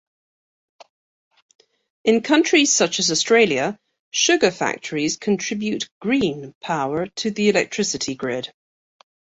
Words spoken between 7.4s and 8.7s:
electricity grid.